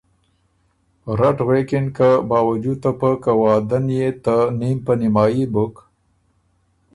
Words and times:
رټ 1.19 1.37
غوېکِن 1.47 1.85
که 1.97 2.09
”باؤجود 2.29 2.77
ته 2.83 2.91
پۀ 2.99 3.09
که 3.23 3.31
وعدۀ 3.41 3.77
ن 3.85 3.87
يې 3.97 4.09
بُو 4.13 4.19
ته 4.23 4.35
نیم 4.59 4.77
په 4.85 4.93
نیمايي 4.99 5.43
بُک“ 5.53 5.75